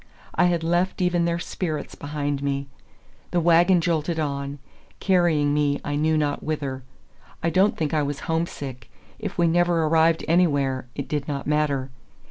I 0.33 0.45
had 0.45 0.63
left 0.63 0.99
even 0.99 1.25
their 1.25 1.37
spirits 1.37 1.93
behind 1.93 2.41
me. 2.41 2.65
The 3.29 3.39
wagon 3.39 3.81
jolted 3.81 4.19
on, 4.19 4.57
carrying 4.99 5.53
me 5.53 5.79
I 5.85 5.95
knew 5.95 6.17
not 6.17 6.41
whither. 6.41 6.81
I 7.43 7.51
don't 7.51 7.77
think 7.77 7.93
I 7.93 8.01
was 8.01 8.21
homesick. 8.21 8.89
If 9.19 9.37
we 9.37 9.45
never 9.45 9.83
arrived 9.83 10.25
anywhere, 10.27 10.87
it 10.95 11.07
did 11.07 11.27
not 11.27 11.45
matter. 11.45 11.91